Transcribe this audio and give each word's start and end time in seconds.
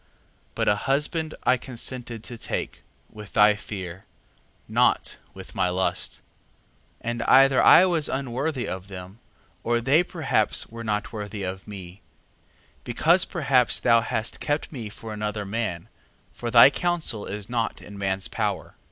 3:18. 0.03 0.07
But 0.55 0.67
a 0.67 0.75
husband 0.75 1.35
I 1.43 1.57
consented 1.57 2.23
to 2.23 2.35
take, 2.35 2.81
with 3.11 3.33
thy 3.33 3.53
fear, 3.55 4.05
not 4.67 5.17
with 5.35 5.53
my 5.53 5.69
lust. 5.69 6.21
3:19. 7.01 7.01
And 7.01 7.21
either 7.21 7.61
I 7.63 7.85
was 7.85 8.09
unworthy 8.09 8.67
of 8.67 8.87
them, 8.87 9.19
or 9.63 9.79
they 9.79 10.01
perhaps 10.01 10.65
were 10.65 10.83
not 10.83 11.13
worthy 11.13 11.43
of 11.43 11.67
me: 11.67 12.01
because 12.83 13.25
perhaps 13.25 13.79
thou 13.79 14.01
hast 14.01 14.39
kept 14.39 14.71
me 14.71 14.89
for 14.89 15.13
another 15.13 15.45
man, 15.45 15.83
3:20. 16.33 16.37
For 16.39 16.49
thy 16.49 16.71
counsel 16.71 17.27
is 17.27 17.47
not 17.47 17.79
in 17.79 17.95
man's 17.95 18.27
power. 18.27 18.73